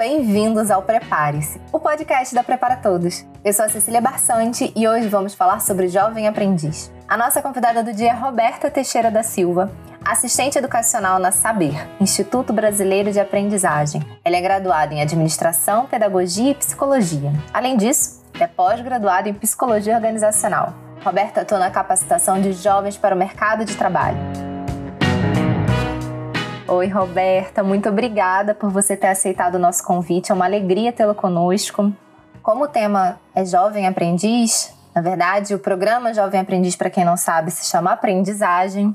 bem-vindos 0.00 0.70
ao 0.70 0.80
Prepare-se, 0.80 1.60
o 1.70 1.78
podcast 1.78 2.34
da 2.34 2.42
Prepara 2.42 2.74
Todos. 2.74 3.22
Eu 3.44 3.52
sou 3.52 3.66
a 3.66 3.68
Cecília 3.68 4.00
Barçante 4.00 4.72
e 4.74 4.88
hoje 4.88 5.08
vamos 5.08 5.34
falar 5.34 5.60
sobre 5.60 5.88
Jovem 5.88 6.26
Aprendiz. 6.26 6.90
A 7.06 7.18
nossa 7.18 7.42
convidada 7.42 7.84
do 7.84 7.92
dia 7.92 8.08
é 8.08 8.14
Roberta 8.14 8.70
Teixeira 8.70 9.10
da 9.10 9.22
Silva, 9.22 9.70
assistente 10.02 10.56
educacional 10.56 11.18
na 11.18 11.30
Saber, 11.30 11.86
Instituto 12.00 12.50
Brasileiro 12.50 13.12
de 13.12 13.20
Aprendizagem. 13.20 14.00
Ela 14.24 14.36
é 14.36 14.40
graduada 14.40 14.94
em 14.94 15.02
Administração, 15.02 15.84
Pedagogia 15.84 16.52
e 16.52 16.54
Psicologia. 16.54 17.30
Além 17.52 17.76
disso, 17.76 18.24
é 18.40 18.46
pós-graduada 18.46 19.28
em 19.28 19.34
Psicologia 19.34 19.94
Organizacional. 19.96 20.72
Roberta 21.04 21.42
atua 21.42 21.58
na 21.58 21.70
capacitação 21.70 22.40
de 22.40 22.54
jovens 22.54 22.96
para 22.96 23.14
o 23.14 23.18
mercado 23.18 23.66
de 23.66 23.76
trabalho. 23.76 24.16
Oi, 26.70 26.86
Roberta, 26.86 27.64
muito 27.64 27.88
obrigada 27.88 28.54
por 28.54 28.70
você 28.70 28.96
ter 28.96 29.08
aceitado 29.08 29.56
o 29.56 29.58
nosso 29.58 29.82
convite. 29.82 30.30
É 30.30 30.34
uma 30.36 30.44
alegria 30.44 30.92
tê-lo 30.92 31.16
conosco. 31.16 31.92
Como 32.44 32.62
o 32.62 32.68
tema 32.68 33.18
é 33.34 33.44
Jovem 33.44 33.88
Aprendiz, 33.88 34.72
na 34.94 35.02
verdade, 35.02 35.52
o 35.52 35.58
programa 35.58 36.14
Jovem 36.14 36.38
Aprendiz, 36.38 36.76
para 36.76 36.88
quem 36.88 37.04
não 37.04 37.16
sabe, 37.16 37.50
se 37.50 37.68
chama 37.68 37.90
Aprendizagem. 37.90 38.94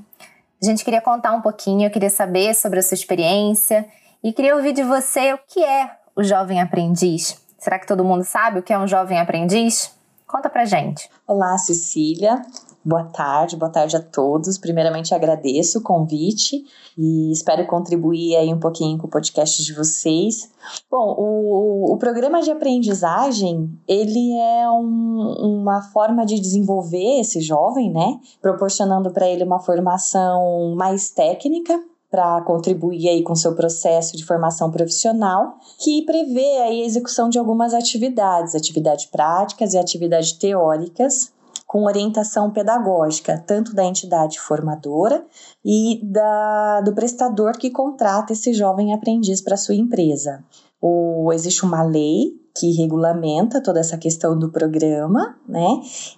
A 0.63 0.65
gente 0.65 0.85
queria 0.85 1.01
contar 1.01 1.33
um 1.33 1.41
pouquinho, 1.41 1.85
eu 1.85 1.91
queria 1.91 2.09
saber 2.09 2.55
sobre 2.55 2.79
a 2.79 2.81
sua 2.81 2.95
experiência 2.95 3.85
e 4.23 4.31
queria 4.31 4.55
ouvir 4.55 4.71
de 4.71 4.81
você 4.81 5.33
o 5.33 5.39
que 5.45 5.61
é 5.61 5.91
o 6.15 6.23
Jovem 6.23 6.61
Aprendiz. 6.61 7.37
Será 7.59 7.77
que 7.77 7.85
todo 7.85 8.05
mundo 8.05 8.23
sabe 8.23 8.59
o 8.59 8.63
que 8.63 8.71
é 8.71 8.79
um 8.79 8.87
Jovem 8.87 9.19
Aprendiz? 9.19 9.93
Conta 10.25 10.49
pra 10.49 10.63
gente. 10.63 11.09
Olá, 11.27 11.57
Cecília. 11.57 12.41
Boa 12.85 13.05
tarde, 13.05 13.57
boa 13.57 13.71
tarde 13.71 13.97
a 13.97 13.99
todos. 13.99 14.59
Primeiramente 14.59 15.15
agradeço 15.15 15.79
o 15.79 15.81
convite 15.81 16.63
e 16.95 17.31
espero 17.31 17.65
contribuir 17.65 18.35
aí 18.35 18.53
um 18.53 18.59
pouquinho 18.59 18.99
com 18.99 19.07
o 19.07 19.09
podcast 19.09 19.63
de 19.63 19.73
vocês. 19.73 20.51
Bom, 20.91 21.15
o, 21.17 21.93
o 21.93 21.97
programa 21.97 22.43
de 22.43 22.51
aprendizagem, 22.51 23.75
ele 23.87 24.37
é 24.37 24.69
um, 24.69 25.63
uma 25.63 25.81
forma 25.81 26.23
de 26.27 26.39
desenvolver 26.39 27.21
esse 27.21 27.41
jovem, 27.41 27.91
né? 27.91 28.19
Proporcionando 28.39 29.09
para 29.09 29.27
ele 29.27 29.43
uma 29.43 29.59
formação 29.59 30.75
mais 30.75 31.09
técnica, 31.09 31.83
para 32.11 32.39
contribuir 32.41 33.09
aí 33.09 33.23
com 33.23 33.33
seu 33.33 33.55
processo 33.55 34.15
de 34.15 34.23
formação 34.23 34.69
profissional, 34.69 35.55
que 35.79 36.03
prevê 36.03 36.59
aí 36.59 36.83
a 36.83 36.85
execução 36.85 37.29
de 37.29 37.39
algumas 37.39 37.73
atividades, 37.73 38.53
atividades 38.53 39.07
práticas 39.07 39.73
e 39.73 39.79
atividades 39.79 40.33
teóricas, 40.33 41.33
com 41.65 41.83
orientação 41.83 42.51
pedagógica, 42.51 43.43
tanto 43.45 43.73
da 43.73 43.83
entidade 43.83 44.39
formadora 44.39 45.25
e 45.63 45.99
da, 46.03 46.81
do 46.81 46.93
prestador 46.93 47.57
que 47.57 47.69
contrata 47.69 48.33
esse 48.33 48.53
jovem 48.53 48.93
aprendiz 48.93 49.41
para 49.41 49.57
sua 49.57 49.75
empresa. 49.75 50.43
O, 50.81 51.31
existe 51.33 51.63
uma 51.63 51.83
lei 51.83 52.33
que 52.57 52.71
regulamenta 52.71 53.61
toda 53.61 53.81
essa 53.81 53.97
questão 53.97 54.37
do 54.37 54.49
programa, 54.49 55.35
né? 55.47 55.67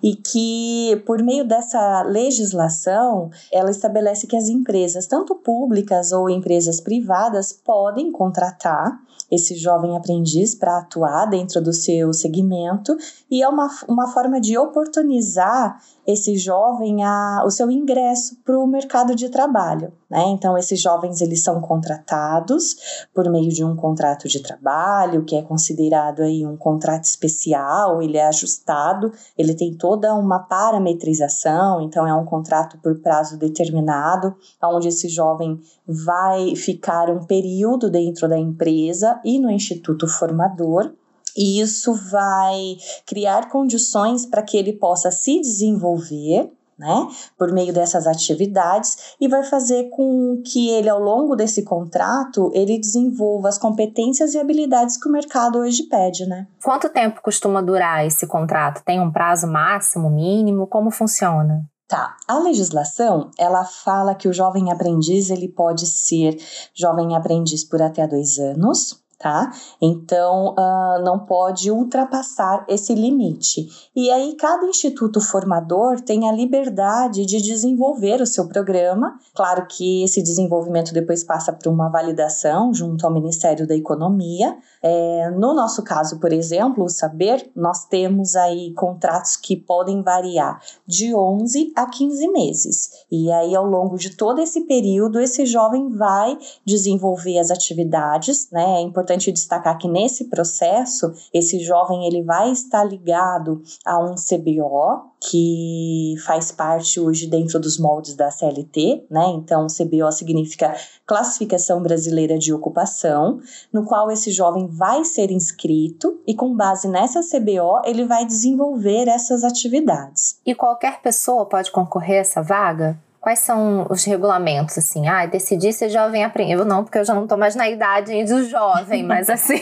E 0.03 0.15
que, 0.15 1.01
por 1.05 1.23
meio 1.23 1.47
dessa 1.47 2.03
legislação, 2.03 3.31
ela 3.51 3.71
estabelece 3.71 4.27
que 4.27 4.35
as 4.35 4.47
empresas, 4.47 5.07
tanto 5.07 5.33
públicas 5.35 6.11
ou 6.11 6.29
empresas 6.29 6.79
privadas, 6.79 7.51
podem 7.51 8.11
contratar 8.11 8.99
esse 9.31 9.55
jovem 9.55 9.95
aprendiz 9.95 10.55
para 10.55 10.79
atuar 10.79 11.25
dentro 11.25 11.61
do 11.61 11.73
seu 11.73 12.13
segmento 12.13 12.95
e 13.29 13.43
é 13.43 13.47
uma, 13.47 13.69
uma 13.87 14.07
forma 14.07 14.39
de 14.39 14.57
oportunizar 14.57 15.79
esse 16.05 16.37
jovem 16.37 17.03
a, 17.03 17.43
o 17.45 17.51
seu 17.51 17.69
ingresso 17.69 18.37
para 18.45 18.57
o 18.57 18.65
mercado 18.65 19.13
de 19.13 19.27
trabalho. 19.27 19.91
Né? 20.09 20.23
Então, 20.29 20.57
esses 20.57 20.81
jovens 20.81 21.19
eles 21.19 21.43
são 21.43 21.59
contratados 21.59 23.05
por 23.13 23.29
meio 23.29 23.49
de 23.49 23.63
um 23.65 23.75
contrato 23.75 24.25
de 24.29 24.39
trabalho, 24.39 25.25
que 25.25 25.35
é 25.35 25.41
considerado 25.41 26.21
aí 26.21 26.45
um 26.45 26.55
contrato 26.55 27.03
especial, 27.03 28.01
ele 28.01 28.17
é 28.17 28.25
ajustado, 28.25 29.11
ele 29.37 29.53
tem 29.53 29.73
toda 29.73 30.15
uma 30.15 30.39
parametrização, 30.39 31.81
então 31.81 32.07
é 32.07 32.13
um 32.13 32.23
contrato 32.23 32.77
por 32.77 32.97
prazo 33.01 33.37
determinado, 33.37 34.33
onde 34.63 34.87
esse 34.87 35.09
jovem 35.09 35.59
vai 35.85 36.55
ficar 36.55 37.09
um 37.09 37.25
período 37.25 37.89
dentro 37.89 38.29
da 38.29 38.37
empresa 38.37 39.16
e 39.23 39.39
no 39.39 39.51
instituto 39.51 40.07
formador 40.07 40.91
e 41.37 41.61
isso 41.61 41.93
vai 41.93 42.77
criar 43.05 43.49
condições 43.49 44.25
para 44.25 44.41
que 44.41 44.57
ele 44.57 44.73
possa 44.73 45.11
se 45.11 45.39
desenvolver 45.39 46.51
né, 46.77 47.07
por 47.37 47.51
meio 47.51 47.73
dessas 47.73 48.05
atividades 48.05 49.15
e 49.19 49.27
vai 49.27 49.43
fazer 49.43 49.89
com 49.89 50.41
que 50.45 50.69
ele 50.69 50.87
ao 50.87 50.99
longo 50.99 51.35
desse 51.35 51.63
contrato 51.63 52.51
ele 52.53 52.79
desenvolva 52.79 53.49
as 53.49 53.57
competências 53.57 54.33
e 54.33 54.39
habilidades 54.39 54.95
que 54.95 55.09
o 55.09 55.11
mercado 55.11 55.57
hoje 55.59 55.83
pede, 55.83 56.27
né? 56.27 56.47
Quanto 56.63 56.89
tempo 56.89 57.21
costuma 57.21 57.61
durar 57.61 58.05
esse 58.05 58.27
contrato? 58.27 58.83
Tem 58.83 58.99
um 58.99 59.11
prazo 59.11 59.47
máximo, 59.47 60.09
mínimo? 60.09 60.67
Como 60.67 60.91
funciona? 60.91 61.65
Tá, 61.87 62.15
a 62.27 62.37
legislação 62.37 63.31
ela 63.39 63.63
fala 63.63 64.13
que 64.13 64.27
o 64.27 64.33
jovem 64.33 64.71
aprendiz 64.71 65.29
ele 65.29 65.47
pode 65.47 65.87
ser 65.87 66.37
jovem 66.75 67.15
aprendiz 67.15 67.63
por 67.63 67.81
até 67.81 68.05
dois 68.05 68.37
anos, 68.37 69.01
tá? 69.19 69.51
Então, 69.81 70.53
uh, 70.53 71.03
não 71.03 71.19
pode 71.19 71.71
ultrapassar 71.71 72.63
esse 72.67 72.93
limite. 72.93 73.67
E 73.95 74.11
aí, 74.11 74.35
cada 74.35 74.65
instituto 74.67 75.19
formador 75.19 75.99
tem 76.01 76.29
a 76.29 76.31
liberdade 76.31 77.25
de 77.25 77.41
desenvolver 77.41 78.21
o 78.21 78.27
seu 78.27 78.47
programa. 78.47 79.19
Claro 79.33 79.65
que 79.67 80.03
esse 80.03 80.21
desenvolvimento 80.21 80.93
depois 80.93 81.23
passa 81.23 81.51
por 81.51 81.67
uma 81.67 81.89
validação 81.89 82.71
junto 82.73 83.05
ao 83.05 83.13
Ministério 83.13 83.67
da 83.67 83.75
Economia. 83.75 84.55
É, 84.83 85.31
no 85.31 85.53
nosso 85.53 85.81
caso, 85.83 86.19
por 86.19 86.31
exemplo, 86.31 86.83
o 86.83 86.89
Saber, 86.89 87.49
nós 87.55 87.85
temos 87.85 88.35
aí 88.35 88.71
contratos 88.73 89.35
que 89.35 89.55
podem 89.55 90.03
variar 90.03 90.61
de 90.85 91.15
11 91.15 91.73
a 91.75 91.87
15 91.87 92.27
meses. 92.27 92.91
E 93.11 93.31
aí, 93.31 93.55
ao 93.55 93.65
longo 93.65 93.97
de 93.97 94.15
todo 94.15 94.39
esse 94.39 94.61
período, 94.61 95.19
esse 95.19 95.45
jovem 95.47 95.89
vai 95.89 96.37
desenvolver 96.63 97.39
as 97.39 97.49
atividades, 97.49 98.49
né? 98.51 98.77
É 98.77 98.81
importante 98.81 99.06
destacar 99.15 99.77
que 99.77 99.87
nesse 99.87 100.25
processo, 100.25 101.13
esse 101.33 101.59
jovem 101.59 102.05
ele 102.05 102.23
vai 102.23 102.51
estar 102.51 102.83
ligado 102.83 103.61
a 103.85 103.99
um 103.99 104.15
CBO, 104.15 105.07
que 105.19 106.15
faz 106.25 106.51
parte 106.51 106.99
hoje 106.99 107.27
dentro 107.27 107.59
dos 107.59 107.79
moldes 107.79 108.15
da 108.15 108.29
CLT, 108.29 109.05
né? 109.09 109.25
Então, 109.29 109.67
CBO 109.67 110.11
significa 110.11 110.75
Classificação 111.05 111.81
Brasileira 111.81 112.37
de 112.37 112.53
Ocupação, 112.53 113.39
no 113.73 113.85
qual 113.85 114.11
esse 114.11 114.31
jovem 114.31 114.67
vai 114.67 115.03
ser 115.03 115.31
inscrito 115.31 116.19
e 116.27 116.35
com 116.35 116.55
base 116.55 116.87
nessa 116.87 117.21
CBO 117.21 117.81
ele 117.85 118.05
vai 118.05 118.25
desenvolver 118.25 119.07
essas 119.07 119.43
atividades. 119.43 120.39
E 120.45 120.53
qualquer 120.53 121.01
pessoa 121.01 121.45
pode 121.45 121.71
concorrer 121.71 122.17
a 122.17 122.21
essa 122.21 122.41
vaga? 122.41 122.99
Quais 123.27 123.39
são 123.39 123.85
os 123.89 124.05
regulamentos, 124.05 124.77
assim? 124.77 125.05
Ah, 125.05 125.25
decidi 125.25 125.73
ser 125.73 125.89
jovem 125.89 126.23
aprendiz. 126.23 126.57
Eu 126.57 126.63
não, 126.63 126.85
porque 126.85 126.97
eu 126.97 127.03
já 127.03 127.13
não 127.13 127.23
estou 127.23 127.37
mais 127.37 127.55
na 127.55 127.67
idade 127.67 128.23
do 128.23 128.45
jovem, 128.45 129.03
mas 129.03 129.29
assim, 129.29 129.59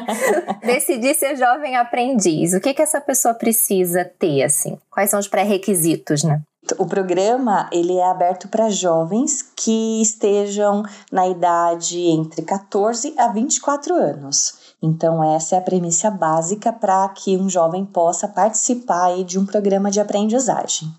decidi 0.60 1.14
ser 1.14 1.34
jovem 1.34 1.74
aprendiz. 1.74 2.52
O 2.52 2.60
que 2.60 2.74
que 2.74 2.82
essa 2.82 3.00
pessoa 3.00 3.32
precisa 3.32 4.04
ter, 4.04 4.42
assim? 4.42 4.76
Quais 4.90 5.08
são 5.08 5.18
os 5.18 5.26
pré-requisitos, 5.26 6.22
né? 6.22 6.42
O 6.78 6.84
programa 6.84 7.70
ele 7.72 7.96
é 7.96 8.10
aberto 8.10 8.46
para 8.46 8.68
jovens 8.68 9.40
que 9.56 10.02
estejam 10.02 10.82
na 11.10 11.26
idade 11.26 11.98
entre 11.98 12.42
14 12.42 13.14
a 13.16 13.28
24 13.28 13.94
anos. 13.94 14.74
Então, 14.82 15.24
essa 15.24 15.54
é 15.54 15.58
a 15.58 15.62
premissa 15.62 16.10
básica 16.10 16.74
para 16.74 17.08
que 17.08 17.38
um 17.38 17.48
jovem 17.48 17.86
possa 17.86 18.28
participar 18.28 19.24
de 19.24 19.38
um 19.38 19.46
programa 19.46 19.90
de 19.90 19.98
aprendizagem. 19.98 20.92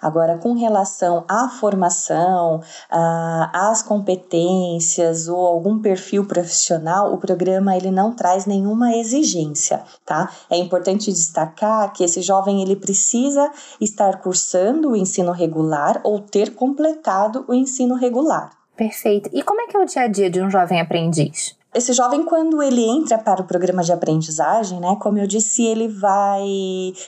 Agora, 0.00 0.38
com 0.38 0.52
relação 0.52 1.24
à 1.28 1.48
formação, 1.48 2.60
às 2.90 3.82
competências 3.82 5.28
ou 5.28 5.46
algum 5.46 5.78
perfil 5.80 6.24
profissional, 6.24 7.12
o 7.12 7.18
programa 7.18 7.76
ele 7.76 7.90
não 7.90 8.12
traz 8.12 8.46
nenhuma 8.46 8.96
exigência, 8.96 9.82
tá? 10.04 10.30
É 10.50 10.56
importante 10.56 11.12
destacar 11.12 11.92
que 11.92 12.04
esse 12.04 12.22
jovem 12.22 12.62
ele 12.62 12.76
precisa 12.76 13.50
estar 13.80 14.20
cursando 14.20 14.90
o 14.90 14.96
ensino 14.96 15.32
regular 15.32 16.00
ou 16.04 16.20
ter 16.20 16.54
completado 16.54 17.44
o 17.48 17.54
ensino 17.54 17.94
regular. 17.94 18.50
Perfeito. 18.76 19.30
E 19.32 19.42
como 19.42 19.60
é 19.60 19.66
que 19.66 19.76
é 19.76 19.80
o 19.80 19.84
dia 19.84 20.02
a 20.02 20.08
dia 20.08 20.30
de 20.30 20.40
um 20.40 20.50
jovem 20.50 20.80
aprendiz? 20.80 21.54
Esse 21.74 21.94
jovem, 21.94 22.22
quando 22.22 22.62
ele 22.62 22.82
entra 22.82 23.16
para 23.16 23.40
o 23.40 23.46
programa 23.46 23.82
de 23.82 23.92
aprendizagem, 23.92 24.78
né, 24.78 24.94
como 25.00 25.18
eu 25.18 25.26
disse, 25.26 25.64
ele 25.64 25.88
vai, 25.88 26.44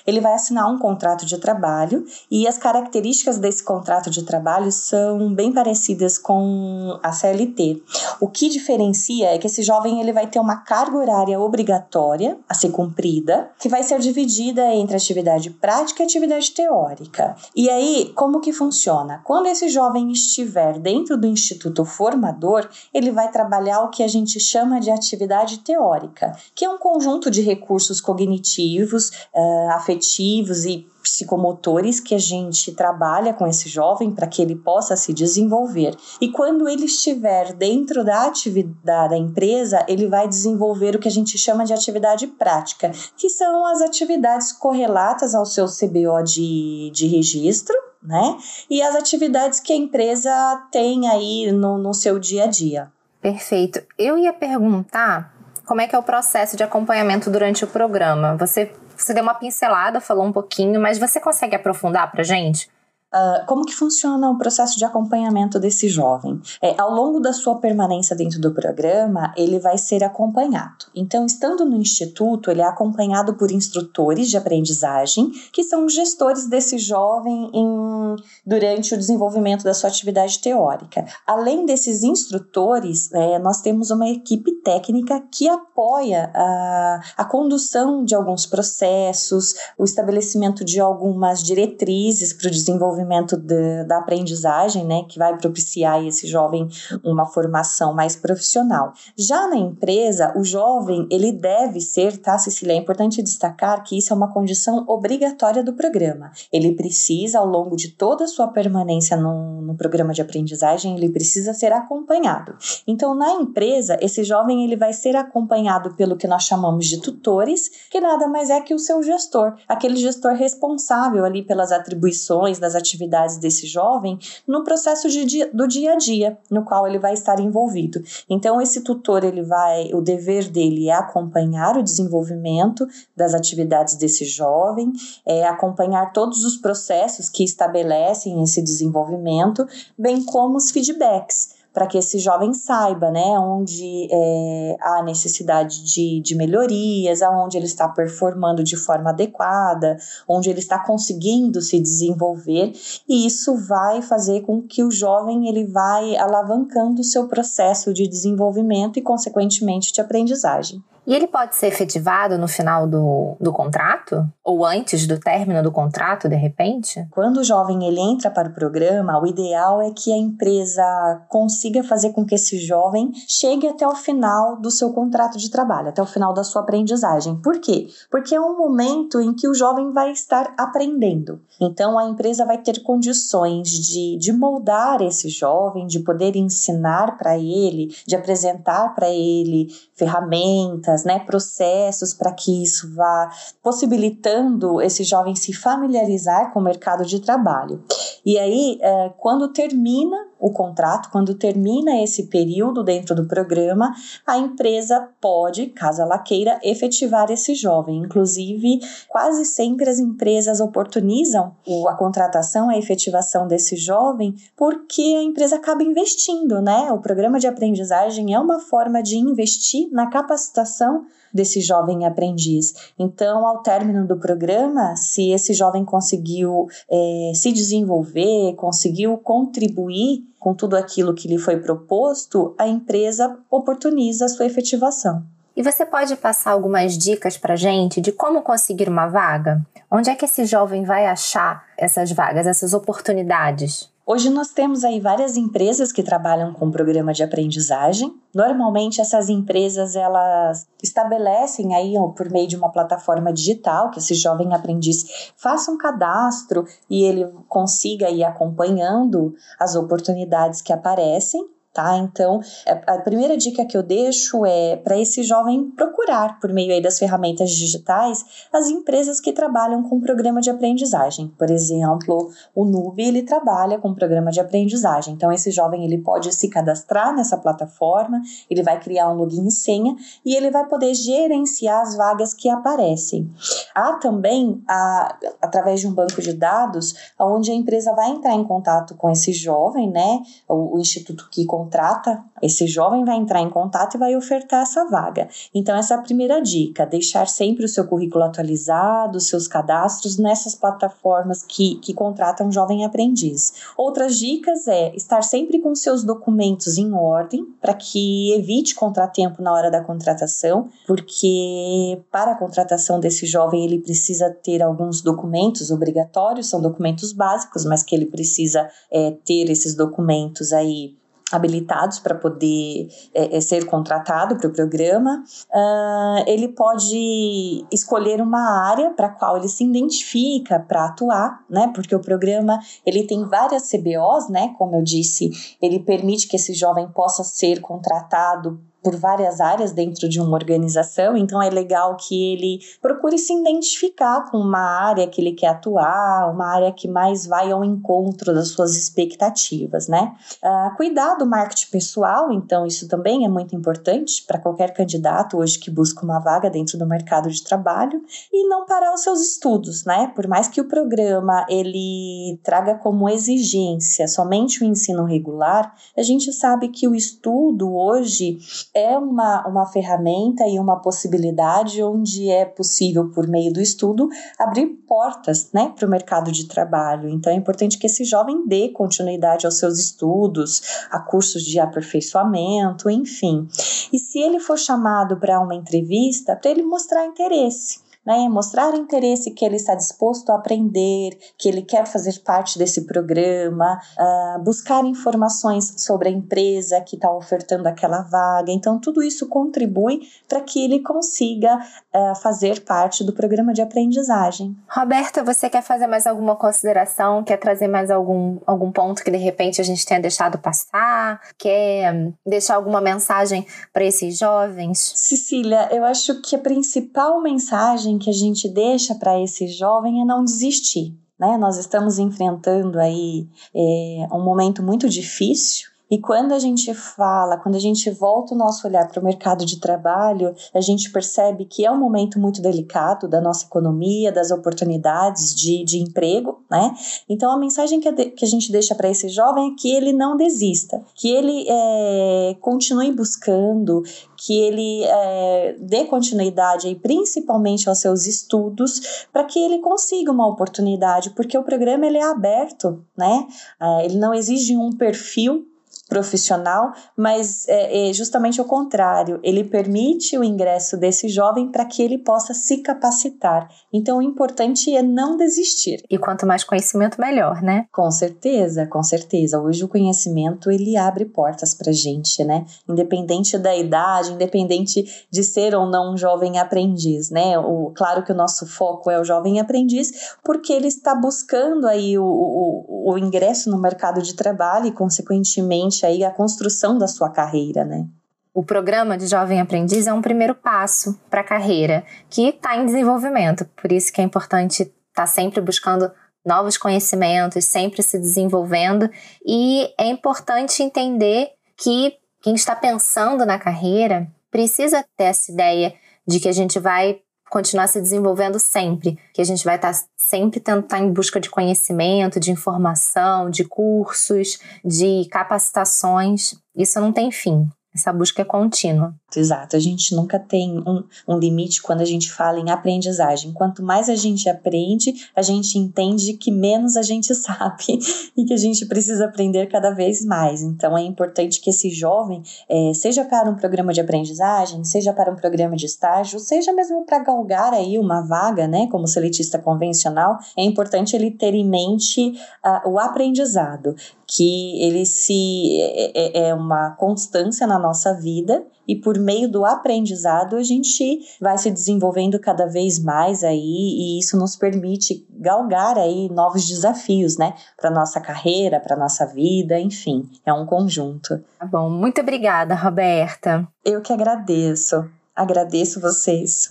ele 0.07 0.21
vai 0.23 0.33
assinar 0.33 0.73
um 0.73 0.79
contrato 0.79 1.27
de 1.27 1.37
trabalho 1.37 2.03
e 2.31 2.49
as 2.49 2.57
características 2.57 3.37
desse 3.37 3.63
contrato 3.63 4.11
de 4.11 4.23
trabalho 4.23 4.73
são 4.73 5.35
bem 5.35 5.53
parecidas 5.53 6.17
com 6.17 6.99
a 7.03 7.13
CLT. 7.13 7.83
O 8.19 8.27
que 8.27 8.49
diferencia 8.49 9.35
é 9.35 9.39
que 9.39 9.47
esse 9.47 9.63
jovem 9.63 10.01
ele 10.01 10.15
vai 10.15 10.29
ter 10.29 10.41
uma 10.41 10.57
carga 10.57 10.97
horária 10.97 11.39
obrigatória 11.39 12.39
a 12.49 12.55
ser 12.55 12.71
cumprida, 12.71 13.51
que 13.59 13.69
vai 13.69 13.83
ser 13.83 13.99
dividida 13.99 14.75
entre 14.75 14.97
atividade 14.97 15.51
prática 15.51 16.03
e 16.03 16.07
atividade 16.07 16.53
teórica. 16.53 17.37
E 17.55 17.69
aí, 17.69 18.13
como 18.15 18.41
que 18.41 18.53
funciona? 18.53 19.21
Quando 19.25 19.47
esse 19.47 19.69
jovem 19.69 20.11
estiver 20.11 20.79
dentro 20.79 21.19
do 21.19 21.27
instituto 21.27 21.85
formador, 21.85 22.67
ele 22.95 23.11
vai 23.11 23.31
trabalhar 23.31 23.83
o 23.83 23.91
que 23.91 24.03
a 24.03 24.09
gente 24.09 24.41
chama 24.41 24.54
chama 24.55 24.79
de 24.79 24.91
atividade 24.91 25.59
teórica, 25.59 26.37
que 26.55 26.65
é 26.65 26.69
um 26.69 26.79
conjunto 26.79 27.29
de 27.29 27.43
recursos 27.43 28.01
cognitivos, 28.01 29.11
uh, 29.35 29.71
afetivos 29.73 30.65
e 30.65 30.87
psicomotores 31.03 32.01
que 32.01 32.15
a 32.15 32.19
gente 32.19 32.73
trabalha 32.73 33.35
com 33.35 33.47
esse 33.47 33.69
jovem 33.69 34.13
para 34.13 34.27
que 34.27 34.41
ele 34.41 34.55
possa 34.55 34.97
se 34.97 35.13
desenvolver. 35.13 35.95
E 36.21 36.31
quando 36.31 36.69
ele 36.69 36.87
estiver 36.87 37.53
dentro 37.53 38.05
da 38.05 38.27
atividade 38.27 39.11
da 39.11 39.19
empresa, 39.19 39.85
ele 39.87 40.07
vai 40.07 40.27
desenvolver 40.27 40.97
o 40.97 40.99
que 40.99 41.09
a 41.09 41.11
gente 41.11 41.37
chama 41.37 41.65
de 41.65 41.75
atividade 41.75 42.27
prática, 42.27 42.91
que 43.17 43.29
são 43.29 43.67
as 43.67 43.83
atividades 43.83 44.53
correlatas 44.53 45.35
ao 45.35 45.45
seu 45.45 45.67
CBO 45.67 46.23
de, 46.25 46.91
de 46.95 47.07
registro, 47.07 47.77
né? 48.03 48.39
E 48.71 48.81
as 48.81 48.95
atividades 48.95 49.61
que 49.61 49.73
a 49.73 49.77
empresa 49.77 50.31
tem 50.71 51.09
aí 51.09 51.51
no, 51.53 51.77
no 51.77 51.93
seu 51.93 52.19
dia 52.19 52.45
a 52.45 52.47
dia. 52.47 52.94
Perfeito. 53.25 53.81
Eu 53.97 54.19
ia 54.19 54.35
perguntar 54.35 55.33
como 55.65 55.81
é 55.81 55.89
que 55.89 55.97
é 55.97 55.99
o 55.99 56.03
processo 56.03 56.59
de 56.59 56.63
acompanhamento 56.63 57.31
durante 57.31 57.65
o 57.65 57.67
programa. 57.67 58.37
Você, 58.37 58.71
você 58.95 59.15
deu 59.15 59.23
uma 59.23 59.33
pincelada, 59.33 59.99
falou 59.99 60.27
um 60.27 60.33
pouquinho, 60.33 60.79
mas 60.79 60.99
você 60.99 61.19
consegue 61.19 61.57
aprofundar 61.57 62.13
para 62.13 62.23
gente? 62.23 62.69
Uh, 63.15 63.47
como 63.47 63.65
que 63.65 63.73
funciona 63.73 64.29
o 64.29 64.37
processo 64.37 64.77
de 64.77 64.85
acompanhamento 64.85 65.61
desse 65.61 65.89
jovem? 65.89 66.41
É, 66.61 66.75
ao 66.77 66.93
longo 66.93 67.21
da 67.21 67.33
sua 67.33 67.61
permanência 67.61 68.17
dentro 68.17 68.41
do 68.41 68.53
programa, 68.53 69.33
ele 69.37 69.61
vai 69.61 69.79
ser 69.79 70.03
acompanhado. 70.03 70.87
Então, 70.93 71.25
estando 71.25 71.65
no 71.65 71.77
instituto, 71.77 72.51
ele 72.51 72.61
é 72.61 72.65
acompanhado 72.65 73.35
por 73.35 73.53
instrutores 73.53 74.29
de 74.29 74.37
aprendizagem, 74.37 75.31
que 75.53 75.63
são 75.63 75.89
gestores 75.89 76.49
desse 76.49 76.77
jovem 76.77 77.53
em, 77.55 78.17
durante 78.45 78.95
o 78.95 78.99
desenvolvimento 78.99 79.63
da 79.63 79.75
sua 79.75 79.91
atividade 79.91 80.41
teórica. 80.41 81.05
Além 81.25 81.65
desses 81.65 82.03
instrutores, 82.03 83.13
é, 83.13 83.39
nós 83.39 83.61
temos 83.61 83.93
uma 83.93 84.09
equipe 84.09 84.51
técnica 84.61 85.23
que 85.31 85.49
apoia 85.49 86.33
a, 86.35 87.01
a 87.19 87.25
condução 87.25 88.05
de 88.05 88.13
alguns 88.13 88.45
processos, 88.45 89.55
o 89.79 89.85
estabelecimento 89.85 90.65
de 90.65 90.81
algumas 90.81 91.41
diretrizes 91.41 92.33
para 92.33 92.49
o 92.49 92.51
desenvolvimento 92.51 93.04
desenvolvimento 93.05 93.37
de, 93.37 93.85
da 93.85 93.99
aprendizagem, 93.99 94.85
né, 94.85 95.05
que 95.09 95.19
vai 95.19 95.37
propiciar 95.37 96.05
esse 96.05 96.27
jovem 96.27 96.69
uma 97.05 97.27
formação 97.27 97.95
mais 97.95 98.17
profissional. 98.17 98.93
Já 99.17 99.47
na 99.49 99.57
empresa, 99.57 100.33
o 100.37 100.45
jovem, 100.45 101.07
ele 101.11 101.33
deve 101.33 101.81
ser, 101.81 102.17
tá, 102.19 102.39
Cecília? 102.39 102.75
É 102.75 102.77
importante 102.77 103.23
destacar 103.23 103.83
que 103.85 103.99
isso 103.99 104.13
é 104.13 104.17
uma 104.17 104.33
condição 104.33 104.85
obrigatória 104.89 105.63
do 105.63 105.75
programa. 105.75 106.33
Ele 106.53 106.73
precisa, 106.75 107.39
ao 107.39 107.47
longo 107.47 107.77
de 107.77 107.89
toda 107.89 108.25
a 108.25 108.29
sua 108.29 108.49
permanência 108.49 109.17
no, 109.17 109.61
no 109.63 109.75
programa 109.75 110.13
de 110.13 110.23
aprendizagem, 110.23 110.97
ele 110.97 111.11
precisa 111.11 111.53
ser 111.53 111.73
acompanhado. 111.73 112.57
Então, 112.87 113.15
na 113.15 113.33
empresa, 113.33 113.99
esse 114.01 114.25
jovem 114.25 114.65
ele 114.65 114.77
vai 114.77 114.93
ser 114.93 115.17
acompanhado 115.17 115.95
pelo 115.95 116.17
que 116.17 116.27
nós 116.27 116.45
chamamos 116.45 116.87
de 116.87 117.01
tutores, 117.01 117.71
que 117.91 118.01
nada 118.01 118.27
mais 118.27 118.51
é 118.51 118.61
que 118.61 118.75
o 118.75 118.79
seu 118.79 119.03
gestor, 119.03 119.55
aquele 119.69 119.97
gestor 119.97 120.33
responsável 120.33 121.25
ali 121.25 121.43
pelas 121.43 121.73
atribuições 121.73 122.59
das 122.59 122.75
atividades 122.75 122.94
atividades 122.95 123.37
desse 123.39 123.67
jovem 123.67 124.19
no 124.47 124.63
processo 124.63 125.09
de 125.09 125.45
do 125.47 125.67
dia 125.67 125.93
a 125.93 125.97
dia 125.97 126.39
no 126.51 126.65
qual 126.65 126.87
ele 126.87 126.99
vai 126.99 127.13
estar 127.13 127.41
envolvido. 127.41 128.03
Então 128.31 128.61
esse 128.61 128.83
tutor 128.83 129.25
ele 129.25 129.43
vai, 129.43 129.93
o 129.93 130.01
dever 130.01 130.49
dele 130.49 130.89
é 130.89 130.95
acompanhar 130.95 131.77
o 131.77 131.83
desenvolvimento 131.83 132.87
das 133.17 133.35
atividades 133.35 133.97
desse 133.97 134.25
jovem, 134.25 134.93
é 135.27 135.45
acompanhar 135.45 136.13
todos 136.13 136.45
os 136.45 136.57
processos 136.57 137.29
que 137.29 137.45
estabelecem 137.45 138.43
esse 138.43 138.63
desenvolvimento, 138.63 139.67
bem 139.99 140.25
como 140.25 140.57
os 140.57 140.71
feedbacks 140.71 141.64
para 141.75 141.89
que 141.89 141.99
esse 141.99 142.21
jovem 142.21 142.55
saiba, 142.55 143.11
né, 143.11 143.37
onde 143.37 144.09
é, 144.09 144.77
há 144.81 145.03
necessidade 145.03 145.83
de, 145.83 146.21
de 146.21 146.37
melhorias, 146.37 147.21
aonde 147.21 147.57
ele 147.57 147.67
está 147.67 147.89
performando 147.89 148.63
de 148.63 148.77
forma 148.77 149.11
adequada, 149.11 149.97
onde 150.29 150.49
ele 150.49 150.61
está 150.61 150.79
conseguindo 150.79 151.61
se 151.61 151.81
desenvolver, 151.81 152.73
e 153.09 153.27
isso 153.27 153.57
vai 153.57 154.01
fazer 154.01 154.43
com 154.43 154.63
que 154.63 154.85
o 154.85 154.91
jovem 154.91 155.49
ele 155.49 155.67
vai 155.67 156.17
alavancando 156.17 157.01
o 157.01 157.05
seu 157.05 157.27
processo 157.27 157.93
de 157.93 158.07
desenvolvimento 158.07 158.97
e, 158.97 159.03
consequentemente, 159.03 159.93
de 159.93 160.01
aprendizagem. 160.01 160.81
E 161.07 161.15
ele 161.15 161.27
pode 161.27 161.55
ser 161.55 161.67
efetivado 161.67 162.39
no 162.39 162.49
final 162.49 162.87
do, 162.87 163.37
do 163.39 163.53
contrato? 163.53 164.27
Ou 164.43 164.65
antes 164.65 165.07
do 165.07 165.19
término 165.19 165.63
do 165.63 165.71
contrato, 165.71 166.29
de 166.29 166.37
repente? 166.37 167.07
Quando 167.11 167.39
o 167.39 167.45
jovem 167.45 167.87
ele 167.87 168.01
entra 168.01 168.31
para 168.31 168.49
o 168.49 168.55
programa, 168.55 169.21
o 169.21 169.27
ideal 169.27 169.83
é 169.83 169.91
que 169.91 170.13
a 170.13 170.17
empresa 170.17 171.23
consiga 171.29 171.83
fazer 171.83 172.13
com 172.13 172.25
que 172.25 172.35
esse 172.35 172.59
jovem 172.59 173.13
chegue 173.29 173.69
até 173.69 173.87
o 173.87 173.95
final 173.95 174.57
do 174.57 174.71
seu 174.71 174.93
contrato 174.93 175.37
de 175.37 175.51
trabalho, 175.51 175.89
até 175.89 176.01
o 176.01 176.07
final 176.07 176.33
da 176.33 176.43
sua 176.43 176.63
aprendizagem. 176.63 177.37
Por 177.37 177.61
quê? 177.61 177.89
Porque 178.11 178.35
é 178.35 178.41
um 178.41 178.57
momento 178.57 179.21
em 179.21 179.35
que 179.35 179.47
o 179.47 179.55
jovem 179.55 179.93
vai 179.93 180.11
estar 180.11 180.55
aprendendo. 180.57 181.41
Então, 181.61 181.99
a 181.99 182.05
empresa 182.05 182.45
vai 182.45 182.59
ter 182.59 182.83
condições 182.83 183.69
de, 183.69 184.17
de 184.17 184.33
moldar 184.33 185.03
esse 185.03 185.29
jovem, 185.29 185.87
de 185.87 186.01
poder 186.01 186.35
ensinar 186.35 187.19
para 187.19 187.39
ele, 187.39 187.95
de 188.07 188.17
apresentar 188.17 188.95
para 188.95 189.09
ele 189.11 189.69
ferramentas, 189.95 191.05
né, 191.05 191.21
processos 191.21 192.13
para 192.13 192.33
que 192.33 192.63
isso 192.63 192.95
vá 192.95 193.31
possibilitando 193.63 194.81
esse 194.81 195.05
jovem 195.05 195.35
se 195.35 195.53
familiarizar 195.53 196.53
com 196.53 196.61
o 196.61 196.63
mercado 196.63 197.05
de 197.05 197.21
trabalho. 197.21 197.83
E 198.25 198.39
aí, 198.39 198.79
é, 198.81 199.13
quando 199.19 199.53
termina 199.53 200.17
o 200.39 200.51
contrato, 200.51 201.11
quando 201.11 201.35
termina 201.35 202.03
esse 202.03 202.25
período 202.25 202.83
dentro 202.83 203.15
do 203.15 203.27
programa, 203.27 203.95
a 204.27 204.37
empresa 204.37 205.09
pode, 205.21 205.67
caso 205.69 206.03
ela 206.03 206.19
queira, 206.19 206.59
efetivar 206.63 207.31
esse 207.31 207.55
jovem. 207.55 207.99
Inclusive, 207.99 208.81
quase 209.09 209.45
sempre 209.45 209.89
as 209.89 209.99
empresas 209.99 210.61
oportunizam 210.61 211.55
a 211.89 211.95
contratação, 211.95 212.69
a 212.69 212.79
efetivação 212.79 213.47
desse 213.47 213.77
jovem, 213.77 214.35
porque 214.57 215.03
a 215.19 215.23
empresa 215.23 215.57
acaba 215.57 215.83
investindo, 215.83 216.61
né? 216.61 216.93
O 216.93 216.99
programa 216.99 217.39
de 217.39 217.47
aprendizagem 217.47 218.35
é 218.35 218.39
uma 218.39 218.61
forma 218.61 219.03
de 219.03 219.17
investir 219.17 219.89
na 219.91 220.09
capacitação 220.09 221.07
desse 221.35 221.61
jovem 221.61 222.07
aprendiz. 222.07 222.93
Então, 222.99 223.47
ao 223.47 223.59
término 223.63 224.07
do 224.07 224.17
programa, 224.17 224.95
se 224.95 225.33
esse 225.33 225.53
jovem 225.53 225.85
conseguiu 225.85 226.69
é, 226.89 227.33
se 227.35 227.51
desenvolver, 227.51 228.55
conseguiu 228.55 229.19
contribuir 229.19 230.23
com 230.39 230.55
tudo 230.55 230.77
aquilo 230.77 231.15
que 231.15 231.27
lhe 231.27 231.39
foi 231.39 231.59
proposto, 231.59 232.55
a 232.57 232.69
empresa 232.69 233.37
oportuniza 233.51 234.27
a 234.27 234.29
sua 234.29 234.47
efetivação. 234.47 235.25
E 235.57 235.63
você 235.63 235.87
pode 235.87 236.17
passar 236.17 236.51
algumas 236.51 236.99
dicas 236.99 237.37
para 237.37 237.55
gente 237.55 238.01
de 238.01 238.11
como 238.11 238.43
conseguir 238.43 238.89
uma 238.89 239.07
vaga? 239.07 239.65
Onde 239.91 240.11
é 240.11 240.15
que 240.15 240.25
esse 240.25 240.45
jovem 240.45 240.85
vai 240.85 241.07
achar 241.07 241.65
essas 241.79 242.11
vagas, 242.11 242.47
essas 242.47 242.75
oportunidades? 242.75 243.94
Hoje 244.07 244.29
nós 244.29 244.51
temos 244.51 244.85
aí 244.85 245.01
várias 245.01 245.35
empresas 245.35 245.91
que 245.91 246.03
trabalham 246.03 246.53
com 246.53 246.71
programa 246.71 247.15
de 247.15 247.23
aprendizagem. 247.23 248.15
Normalmente 248.35 249.01
essas 249.01 249.31
empresas 249.31 249.97
elas 249.97 250.67
estabelecem 250.83 251.75
aí 251.75 251.95
por 252.15 252.31
meio 252.31 252.47
de 252.47 252.55
uma 252.55 252.71
plataforma 252.71 253.33
digital 253.33 253.91
que 253.91 253.99
esse 253.99 254.15
jovem 254.15 254.53
aprendiz 254.53 255.33
faça 255.35 255.71
um 255.71 255.79
cadastro 255.79 256.67
e 256.91 257.03
ele 257.03 257.27
consiga 257.49 258.11
ir 258.11 258.25
acompanhando 258.25 259.35
as 259.59 259.75
oportunidades 259.75 260.61
que 260.61 260.73
aparecem 260.73 261.54
tá? 261.75 261.97
Então, 261.97 262.41
a 262.87 262.99
primeira 262.99 263.37
dica 263.37 263.67
que 263.67 263.77
eu 263.77 263.83
deixo 263.83 264.47
é 264.47 264.77
para 264.77 264.97
esse 264.97 265.25
jovem 265.25 265.71
procurar, 265.73 266.39
por 266.39 266.53
meio 266.53 266.73
aí 266.73 266.81
das 266.81 266.99
ferramentas 266.99 267.51
digitais, 267.51 268.25
as 268.53 268.69
empresas 268.69 269.21
que 269.21 269.33
trabalham 269.33 269.83
com 269.83 270.01
programa 270.01 270.41
de 270.41 270.51
aprendizagem. 270.51 271.35
Por 271.37 271.51
exemplo, 271.51 272.31
o 272.55 272.65
Nube, 272.65 273.03
ele 273.03 273.23
trabalha 273.23 273.79
com 273.79 273.93
programa 273.93 274.31
de 274.31 274.39
aprendizagem. 274.39 275.15
Então, 275.15 275.33
esse 275.33 275.51
jovem, 275.51 275.85
ele 275.85 275.99
pode 275.99 276.33
se 276.33 276.49
cadastrar 276.49 277.15
nessa 277.15 277.37
plataforma, 277.37 278.23
ele 278.49 278.63
vai 278.63 278.79
criar 278.79 279.11
um 279.11 279.17
login 279.17 279.49
e 279.49 279.51
senha 279.51 279.97
e 280.25 280.37
ele 280.37 280.53
vai 280.53 280.67
poder 280.69 280.95
gerenciar 280.95 281.83
as 281.83 281.97
vagas 281.97 282.33
que 282.33 282.49
aparecem. 282.49 283.29
Há 283.75 283.95
também, 283.95 284.63
a, 284.69 285.19
através 285.43 285.81
de 285.81 285.89
um 285.89 285.93
banco 285.93 286.23
de 286.23 286.33
dados, 286.33 286.95
onde 287.19 287.51
a 287.51 287.55
empresa 287.55 287.93
vai 287.95 288.11
entrar 288.11 288.35
em 288.35 288.45
contato 288.45 288.95
com 288.95 289.11
esse 289.11 289.33
jovem, 289.33 289.91
né? 289.91 290.23
O, 290.49 290.77
o 290.77 290.79
instituto 290.79 291.29
que 291.31 291.45
contrata, 291.65 292.23
esse 292.43 292.67
jovem 292.67 293.05
vai 293.05 293.17
entrar 293.17 293.41
em 293.41 293.49
contato 293.49 293.95
e 293.95 293.99
vai 293.99 294.15
ofertar 294.15 294.63
essa 294.63 294.85
vaga. 294.85 295.29
Então, 295.55 295.75
essa 295.75 295.95
é 295.95 295.97
a 295.97 296.03
primeira 296.03 296.41
dica: 296.41 296.85
deixar 296.85 297.27
sempre 297.27 297.65
o 297.65 297.69
seu 297.69 297.87
currículo 297.87 298.25
atualizado, 298.25 299.17
os 299.17 299.29
seus 299.29 299.49
cadastros 299.49 300.19
nessas 300.19 300.55
plataformas 300.55 301.43
que, 301.43 301.77
que 301.77 301.95
contratam 301.95 302.53
jovem 302.53 302.85
aprendiz. 302.85 303.55
Outras 303.77 304.19
dicas 304.19 304.69
é 304.69 304.95
estar 304.95 305.23
sempre 305.23 305.59
com 305.59 305.75
seus 305.75 306.05
documentos 306.05 306.77
em 306.77 306.93
ordem 306.93 307.47
para 307.61 307.75
que 307.75 308.35
evite 308.35 308.75
contratempo 308.75 309.43
na 309.43 309.53
hora 309.53 309.71
da 309.71 309.83
contratação, 309.83 310.69
porque 310.87 312.03
para 312.11 312.33
a 312.33 312.39
contratação 312.39 313.01
desse 313.01 313.27
jovem 313.27 313.65
ele 313.65 313.79
precisa 313.79 314.31
ter 314.31 314.63
alguns 314.63 315.01
documentos 315.01 315.71
obrigatórios, 315.71 316.49
são 316.49 316.61
documentos 316.61 317.13
básicos, 317.13 317.65
mas 317.65 317.83
que 317.83 317.95
ele 317.95 318.07
precisa 318.07 318.69
é, 318.91 319.13
ter 319.25 319.51
esses 319.51 319.75
documentos 319.75 320.53
aí 320.53 320.97
habilitados 321.33 321.99
para 321.99 322.15
poder 322.15 322.89
é, 323.15 323.37
é, 323.37 323.41
ser 323.41 323.65
contratado 323.67 324.37
para 324.37 324.49
o 324.49 324.53
programa. 324.53 325.25
Uh, 325.51 326.25
ele 326.27 326.49
pode 326.49 327.65
escolher 327.73 328.21
uma 328.21 328.69
área 328.69 328.91
para 328.91 329.07
a 329.07 329.11
qual 329.11 329.37
ele 329.37 329.49
se 329.49 329.65
identifica 329.65 330.61
para 330.61 330.87
atuar, 330.87 331.45
né? 331.49 331.71
Porque 331.75 331.95
o 331.95 332.01
programa 332.01 332.59
ele 332.85 333.05
tem 333.05 333.25
várias 333.25 333.71
CBOs, 333.71 334.29
né? 334.29 334.55
Como 334.59 334.77
eu 334.77 334.83
disse, 334.83 335.31
ele 335.61 335.81
permite 335.81 336.29
que 336.29 336.37
esse 336.37 336.55
jovem 336.55 336.89
possa 336.89 337.25
ser 337.25 337.61
contratado 337.61 338.61
por 338.85 338.95
várias 338.97 339.41
áreas 339.41 339.73
dentro 339.73 340.07
de 340.07 340.21
uma 340.21 340.35
organização, 340.35 341.17
então 341.17 341.41
é 341.41 341.49
legal 341.49 341.97
que 341.97 342.35
ele 342.35 342.61
procure 342.83 343.17
se 343.17 343.33
identificar 343.33 344.31
com 344.31 344.37
uma 344.37 344.59
área 344.59 345.09
que 345.09 345.23
ele 345.23 345.33
quer 345.33 345.49
atuar, 345.49 346.31
uma 346.31 346.47
área 346.47 346.71
que 346.71 346.87
mais 346.87 347.27
vai 347.27 347.51
ao 347.51 347.65
encontro 347.65 348.35
das 348.35 348.49
suas 348.49 348.77
expectativas, 348.77 349.89
né? 349.89 350.15
Uh, 350.43 350.77
cuidar 350.77 351.15
do 351.15 351.25
marketing 351.25 351.71
pessoal, 351.71 352.31
então 352.31 352.67
isso 352.67 352.87
também 352.87 353.25
é 353.25 353.29
muito 353.29 353.57
importante 353.57 354.23
para 354.27 354.39
qualquer 354.39 354.75
candidato 354.75 355.39
hoje 355.39 355.59
que 355.59 355.71
busca 355.71 356.05
uma 356.05 356.19
vaga 356.19 356.51
dentro 356.51 356.77
do 356.77 356.87
mercado 356.87 357.31
de 357.31 357.43
trabalho 357.43 358.03
e 358.31 358.47
não 358.49 358.67
parar 358.67 358.93
os 358.93 359.01
seus 359.01 359.23
estudos, 359.23 359.87
né? 359.87 360.13
Por 360.15 360.29
mais 360.29 360.47
que 360.47 360.61
o 360.61 360.69
programa 360.69 361.47
ele 361.49 362.39
traga 362.43 362.75
como 362.75 363.09
exigência 363.09 364.07
somente 364.07 364.63
o 364.63 364.67
ensino 364.67 365.05
regular, 365.05 365.75
a 365.97 366.03
gente 366.03 366.31
sabe 366.35 366.69
que 366.69 366.87
o 366.87 366.95
estudo 366.95 367.75
hoje 367.75 368.39
é 368.75 368.99
uma, 368.99 369.47
uma 369.47 369.67
ferramenta 369.67 370.45
e 370.49 370.59
uma 370.59 370.81
possibilidade 370.81 371.81
onde 371.83 372.29
é 372.29 372.45
possível, 372.45 373.09
por 373.11 373.29
meio 373.29 373.53
do 373.53 373.61
estudo, 373.61 374.09
abrir 374.37 374.67
portas 374.87 375.51
né, 375.53 375.73
para 375.75 375.87
o 375.87 375.91
mercado 375.91 376.33
de 376.33 376.49
trabalho. 376.49 377.09
Então 377.09 377.33
é 377.33 377.37
importante 377.37 377.79
que 377.79 377.87
esse 377.87 378.05
jovem 378.05 378.47
dê 378.47 378.71
continuidade 378.71 379.47
aos 379.47 379.59
seus 379.59 379.79
estudos, 379.79 380.87
a 380.91 380.99
cursos 380.99 381.43
de 381.45 381.61
aperfeiçoamento, 381.61 382.91
enfim. 382.91 383.47
E 383.93 383.99
se 383.99 384.19
ele 384.19 384.41
for 384.41 384.59
chamado 384.59 385.17
para 385.17 385.41
uma 385.41 385.55
entrevista, 385.55 386.35
para 386.35 386.51
ele 386.51 386.63
mostrar 386.63 387.07
interesse 387.07 387.84
né? 388.05 388.29
Mostrar 388.29 388.75
interesse 388.75 389.31
que 389.31 389.45
ele 389.45 389.57
está 389.57 389.75
disposto 389.75 390.31
a 390.31 390.37
aprender, 390.37 391.17
que 391.39 391.49
ele 391.49 391.63
quer 391.63 391.87
fazer 391.87 392.21
parte 392.21 392.59
desse 392.59 392.83
programa, 392.83 393.79
uh, 393.99 394.43
buscar 394.43 394.85
informações 394.85 395.75
sobre 395.79 396.09
a 396.09 396.13
empresa 396.13 396.81
que 396.81 396.97
está 396.97 397.11
ofertando 397.11 397.69
aquela 397.69 398.03
vaga. 398.03 398.53
Então, 398.53 398.79
tudo 398.79 399.03
isso 399.03 399.29
contribui 399.29 400.01
para 400.29 400.41
que 400.41 400.65
ele 400.65 400.81
consiga 400.81 401.57
uh, 401.57 402.15
fazer 402.23 402.65
parte 402.65 403.03
do 403.05 403.13
programa 403.13 403.53
de 403.53 403.63
aprendizagem. 403.63 404.57
Roberta, 404.69 405.23
você 405.23 405.49
quer 405.49 405.63
fazer 405.63 405.87
mais 405.87 406.07
alguma 406.07 406.37
consideração? 406.37 407.25
Quer 407.25 407.39
trazer 407.39 407.69
mais 407.69 407.91
algum, 407.91 408.39
algum 408.47 408.71
ponto 408.71 409.03
que 409.03 409.11
de 409.11 409.17
repente 409.17 409.61
a 409.61 409.65
gente 409.65 409.85
tenha 409.87 410.01
deixado 410.01 410.39
passar? 410.39 411.21
Quer 411.39 411.95
hum, 411.95 412.13
deixar 412.27 412.57
alguma 412.57 412.81
mensagem 412.81 413.47
para 413.73 413.85
esses 413.85 414.19
jovens? 414.19 414.79
Cecília, 414.95 415.69
eu 415.71 415.85
acho 415.85 416.21
que 416.21 416.37
a 416.37 416.39
principal 416.39 417.21
mensagem 417.21 417.94
mensagem 417.95 417.99
que 417.99 418.11
a 418.11 418.13
gente 418.13 418.49
deixa 418.49 418.95
para 418.95 419.21
esse 419.21 419.47
jovem 419.49 420.01
é 420.01 420.05
não 420.05 420.25
desistir. 420.25 420.95
Né? 421.19 421.37
Nós 421.39 421.57
estamos 421.59 421.99
enfrentando 421.99 422.79
aí 422.79 423.27
é, 423.55 424.09
um 424.13 424.23
momento 424.23 424.63
muito 424.63 424.89
difícil 424.89 425.69
e 425.91 425.99
quando 425.99 426.33
a 426.33 426.39
gente 426.39 426.73
fala, 426.73 427.37
quando 427.37 427.57
a 427.57 427.61
gente 427.61 427.91
volta 427.91 428.35
o 428.35 428.39
nosso 428.39 428.67
olhar 428.67 428.89
para 428.89 429.01
o 429.01 429.05
mercado 429.05 429.45
de 429.45 429.61
trabalho, 429.61 430.35
a 430.55 430.61
gente 430.61 430.91
percebe 430.91 431.45
que 431.45 431.65
é 431.65 431.71
um 431.71 431.79
momento 431.79 432.19
muito 432.19 432.41
delicado 432.41 433.07
da 433.07 433.21
nossa 433.21 433.45
economia, 433.45 434.11
das 434.11 434.31
oportunidades 434.31 435.35
de, 435.35 435.63
de 435.63 435.79
emprego, 435.79 436.43
né? 436.51 436.75
Então 437.09 437.31
a 437.31 437.39
mensagem 437.39 437.81
que 437.81 437.89
a, 437.89 437.93
de, 437.93 438.07
que 438.07 438.25
a 438.25 438.29
gente 438.29 438.51
deixa 438.51 438.75
para 438.75 438.89
esse 438.89 439.09
jovem 439.09 439.53
é 439.53 439.55
que 439.61 439.71
ele 439.71 439.93
não 439.93 440.17
desista, 440.17 440.83
que 440.95 441.11
ele 441.11 441.47
é, 441.49 442.37
continue 442.41 442.91
buscando, 442.91 443.83
que 444.17 444.41
ele 444.41 444.85
é, 444.85 445.57
dê 445.61 445.85
continuidade 445.85 446.67
aí, 446.67 446.75
principalmente 446.75 447.69
aos 447.69 447.79
seus 447.79 448.07
estudos, 448.07 449.07
para 449.13 449.25
que 449.25 449.39
ele 449.39 449.59
consiga 449.59 450.11
uma 450.11 450.27
oportunidade, 450.27 451.11
porque 451.11 451.37
o 451.37 451.43
programa 451.43 451.87
ele 451.87 451.99
é 451.99 452.05
aberto, 452.05 452.83
né? 452.97 453.27
É, 453.61 453.85
ele 453.85 453.99
não 453.99 454.15
exige 454.15 454.57
um 454.57 454.73
perfil 454.73 455.47
profissional, 455.89 456.73
mas 456.97 457.47
é, 457.49 457.91
é, 457.91 457.93
justamente 457.93 458.41
o 458.41 458.45
contrário, 458.45 459.21
ele 459.23 459.45
permite 459.45 460.17
o 460.17 460.25
ingresso 460.25 460.77
desse 460.77 461.09
jovem 461.09 461.51
para 461.51 461.65
que 461.65 461.83
ele 461.83 461.99
possa 461.99 462.33
se 462.33 462.59
capacitar. 462.59 463.49
Então, 463.73 463.99
o 463.99 464.03
importante 464.03 464.75
é 464.75 464.83
não 464.83 465.17
desistir. 465.17 465.83
E 465.91 465.99
quanto 465.99 466.27
mais 466.27 466.43
conhecimento, 466.45 467.01
melhor, 467.01 467.43
né? 467.43 467.67
Com 467.73 467.91
certeza, 467.91 468.67
com 468.67 468.83
certeza. 468.83 469.41
Hoje 469.41 469.65
o 469.65 469.69
conhecimento 469.69 470.51
ele 470.51 470.77
abre 470.77 471.05
portas 471.05 471.55
para 471.55 471.73
gente, 471.73 472.25
né? 472.25 472.47
Independente 472.69 473.37
da 473.37 473.55
idade, 473.55 474.13
independente 474.13 475.07
de 475.11 475.23
ser 475.23 475.55
ou 475.55 475.67
não 475.67 475.95
um 475.95 475.97
jovem 475.97 476.39
aprendiz, 476.39 477.11
né? 477.11 477.39
O, 477.39 477.73
claro 477.75 478.03
que 478.03 478.13
o 478.13 478.17
nosso 478.17 478.47
foco 478.47 478.91
é 478.91 478.99
o 478.99 479.05
jovem 479.05 479.41
aprendiz, 479.41 480.15
porque 480.25 480.53
ele 480.53 480.69
está 480.69 480.95
buscando 480.95 481.67
aí 481.67 481.99
o, 481.99 482.05
o, 482.05 482.93
o 482.93 482.99
ingresso 482.99 483.51
no 483.51 483.59
mercado 483.59 484.01
de 484.01 484.15
trabalho 484.15 484.67
e, 484.67 484.73
consequentemente, 484.73 485.74
aí 485.83 486.05
a 486.05 486.11
construção 486.11 486.77
da 486.77 486.87
sua 486.87 487.11
carreira, 487.11 487.65
né? 487.65 487.87
O 488.35 488.45
programa 488.45 488.99
de 488.99 489.07
Jovem 489.07 489.41
Aprendiz 489.41 489.87
é 489.87 489.93
um 489.93 490.03
primeiro 490.03 490.35
passo 490.35 491.01
para 491.09 491.21
a 491.21 491.25
carreira 491.25 491.85
que 492.11 492.29
está 492.29 492.57
em 492.57 492.67
desenvolvimento, 492.67 493.45
por 493.57 493.71
isso 493.71 493.93
que 493.93 494.01
é 494.01 494.05
importante 494.05 494.63
estar 494.63 494.75
tá 494.93 495.07
sempre 495.07 495.41
buscando 495.41 495.91
novos 496.27 496.57
conhecimentos, 496.57 497.45
sempre 497.45 497.83
se 497.83 497.99
desenvolvendo 497.99 498.91
e 499.25 499.73
é 499.79 499.87
importante 499.87 500.63
entender 500.63 501.31
que 501.57 501.95
quem 502.23 502.35
está 502.35 502.57
pensando 502.57 503.25
na 503.25 503.39
carreira 503.39 504.09
precisa 504.31 504.85
ter 504.97 505.05
essa 505.05 505.31
ideia 505.31 505.75
de 506.07 506.19
que 506.19 506.29
a 506.29 506.33
gente 506.33 506.59
vai 506.59 507.01
continuar 507.35 507.67
se 507.67 507.81
desenvolvendo 507.81 508.39
sempre, 508.39 508.97
que 509.13 509.21
a 509.21 509.25
gente 509.25 509.45
vai 509.45 509.57
estar 509.57 509.73
tá 509.73 509.81
sempre 509.97 510.39
tentar 510.39 510.79
em 510.79 510.93
busca 510.93 511.19
de 511.19 511.29
conhecimento, 511.29 512.21
de 512.21 512.31
informação, 512.31 513.29
de 513.29 513.43
cursos, 513.43 514.39
de 514.65 515.09
capacitações. 515.11 516.37
Isso 516.57 516.81
não 516.81 516.93
tem 516.93 517.11
fim. 517.11 517.49
Essa 517.75 517.93
busca 517.93 518.23
é 518.23 518.25
contínua. 518.25 518.95
Exato, 519.21 519.57
a 519.57 519.59
gente 519.59 519.95
nunca 519.95 520.19
tem 520.19 520.59
um, 520.59 520.83
um, 521.09 521.19
limite 521.19 521.63
quando 521.63 521.81
a 521.81 521.85
gente 521.85 522.11
fala 522.11 522.39
em 522.39 522.51
aprendizagem. 522.51 523.33
Quanto 523.33 523.63
mais 523.63 523.89
a 523.89 523.95
gente 523.95 524.29
aprende, 524.29 524.93
a 525.15 525.23
gente 525.23 525.59
entende 525.59 526.15
que 526.15 526.31
menos 526.31 526.77
a 526.77 526.83
gente 526.83 527.15
sabe 527.15 527.79
e 528.17 528.25
que 528.25 528.35
a 528.35 528.37
gente 528.37 528.67
precisa 528.67 529.05
aprender 529.07 529.47
cada 529.47 529.71
vez 529.71 530.05
mais. 530.05 530.43
Então 530.43 530.77
é 530.77 530.83
importante 530.83 531.41
que 531.41 531.51
esse 531.51 531.71
jovem, 531.71 532.23
é, 532.49 532.73
seja 532.75 533.05
para 533.05 533.31
um 533.31 533.35
programa 533.35 533.73
de 533.73 533.81
aprendizagem, 533.81 534.65
seja 534.65 534.93
para 534.93 535.13
um 535.13 535.17
programa 535.17 535.57
de 535.57 535.67
estágio, 535.67 536.19
seja 536.19 536.53
mesmo 536.53 536.85
para 536.85 536.99
galgar 536.99 537.53
aí 537.53 537.79
uma 537.79 538.01
vaga, 538.01 538.47
né, 538.47 538.67
como 538.71 538.87
seletista 538.87 539.39
convencional, 539.39 540.19
é 540.37 540.43
importante 540.43 540.97
ele 540.97 541.11
ter 541.11 541.35
em 541.35 541.49
mente 541.49 542.19
uh, 542.45 542.69
o 542.69 542.79
aprendizado, 542.79 543.75
que 544.07 544.63
ele 544.63 544.85
se 544.85 545.61
é, 545.61 545.93
é, 545.95 546.29
é 546.29 546.35
uma 546.35 546.71
constância 546.73 547.47
na 547.47 547.59
nossa 547.59 547.95
vida 547.95 548.45
e 548.67 548.77
por 548.77 548.99
meio 548.99 549.29
do 549.31 549.45
aprendizado 549.45 550.37
a 550.37 550.43
gente 550.43 551.01
vai 551.21 551.37
se 551.39 551.51
desenvolvendo 551.51 552.19
cada 552.19 552.47
vez 552.47 552.79
mais 552.79 553.23
aí 553.23 553.39
e 553.39 553.99
isso 553.99 554.17
nos 554.17 554.37
permite 554.37 555.07
galgar 555.11 555.79
aí 555.79 556.09
novos 556.11 556.47
desafios, 556.47 557.17
né, 557.17 557.35
para 557.57 557.71
nossa 557.71 558.01
carreira, 558.01 558.61
para 558.61 558.77
nossa 558.77 559.07
vida, 559.07 559.59
enfim, 559.59 560.09
é 560.25 560.33
um 560.33 560.47
conjunto. 560.47 561.23
Tá 561.39 561.47
bom, 561.47 561.71
muito 561.71 562.01
obrigada, 562.01 562.55
Roberta. 562.55 563.47
Eu 563.65 563.81
que 563.81 563.93
agradeço. 563.93 564.89
Agradeço 565.15 565.81
vocês. 565.81 566.51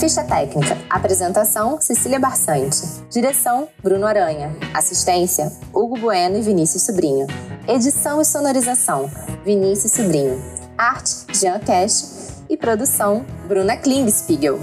Ficha 0.00 0.24
técnica. 0.24 0.78
Apresentação: 0.88 1.78
Cecília 1.78 2.18
Barçante. 2.18 2.80
Direção: 3.10 3.68
Bruno 3.82 4.06
Aranha. 4.06 4.50
Assistência: 4.72 5.52
Hugo 5.74 5.98
Bueno 5.98 6.38
e 6.38 6.40
Vinícius 6.40 6.84
Sobrinho. 6.84 7.26
Edição 7.68 8.18
e 8.18 8.24
sonorização: 8.24 9.10
Vinícius 9.44 9.92
Sobrinho. 9.92 10.42
Arte: 10.78 11.26
Jean 11.34 11.60
Cash. 11.60 12.30
E 12.48 12.56
produção: 12.56 13.26
Bruna 13.46 13.76
Klingspiegel. 13.76 14.58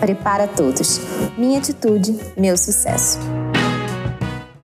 Prepara 0.00 0.48
todos. 0.48 0.98
Minha 1.38 1.60
atitude, 1.60 2.18
meu 2.36 2.56
sucesso. 2.56 3.20